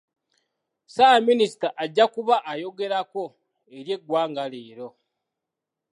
Ssaabaminisita 0.87 1.67
ajja 1.83 2.05
kuba 2.13 2.35
ayogerako 2.51 3.23
eri 3.77 3.91
eggwanga 3.97 4.43
leero. 4.53 4.87